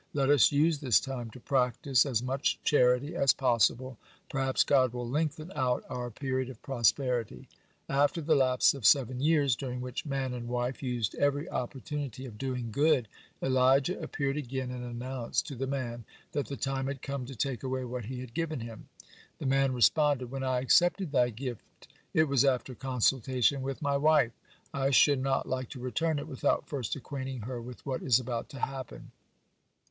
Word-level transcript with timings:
Let 0.15 0.31
us 0.31 0.51
use 0.51 0.79
this 0.79 0.99
time 0.99 1.29
to 1.29 1.39
practice 1.39 2.07
as 2.07 2.23
much 2.23 2.59
charity 2.63 3.15
as 3.15 3.33
possible; 3.35 3.99
perhaps 4.31 4.63
God 4.63 4.93
will 4.93 5.07
lengthen 5.07 5.51
out 5.55 5.83
our 5.89 6.09
period 6.09 6.49
of 6.49 6.59
prosperity." 6.63 7.47
After 7.87 8.19
the 8.19 8.33
lapse 8.33 8.73
of 8.73 8.83
seven 8.87 9.19
years, 9.21 9.55
during 9.55 9.79
which 9.79 10.03
man 10.07 10.33
and 10.33 10.47
wife 10.47 10.81
used 10.81 11.13
every 11.13 11.47
opportunity 11.47 12.25
of 12.25 12.39
doing 12.39 12.71
good, 12.71 13.09
Elijah 13.43 14.01
appeared 14.01 14.37
again, 14.37 14.71
and 14.71 14.83
announced 14.83 15.45
to 15.49 15.55
the 15.55 15.67
man 15.67 16.03
that 16.31 16.47
the 16.47 16.57
time 16.57 16.87
had 16.87 17.03
come 17.03 17.27
to 17.27 17.35
take 17.35 17.61
away 17.61 17.85
what 17.85 18.05
he 18.05 18.21
had 18.21 18.33
given 18.33 18.61
him. 18.61 18.89
The 19.37 19.45
man 19.45 19.71
responded: 19.71 20.31
"When 20.31 20.41
I 20.43 20.61
accepted 20.61 21.11
thy 21.11 21.29
gift, 21.29 21.87
it 22.11 22.23
was 22.23 22.43
after 22.43 22.73
consultation 22.73 23.61
with 23.61 23.83
my 23.83 23.97
wife. 23.97 24.31
I 24.73 24.89
should 24.89 25.19
not 25.21 25.47
like 25.47 25.69
to 25.69 25.79
return 25.79 26.17
it 26.17 26.27
without 26.27 26.65
first 26.67 26.95
acquainting 26.95 27.41
her 27.41 27.61
with 27.61 27.85
what 27.85 28.01
is 28.01 28.19
about 28.19 28.49
to 28.49 28.59
happen." 28.61 29.11